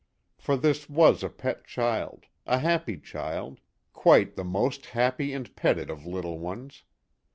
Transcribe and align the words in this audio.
For 0.35 0.57
this 0.57 0.89
was 0.89 1.21
a 1.21 1.29
pet 1.29 1.63
child 1.67 2.25
a 2.47 2.57
happy 2.57 2.97
child 2.97 3.59
quite 3.93 4.33
the 4.33 4.43
most 4.43 4.87
happy 4.87 5.31
and 5.31 5.55
petted 5.55 5.91
of 5.91 6.07
little 6.07 6.39
ones. 6.39 6.85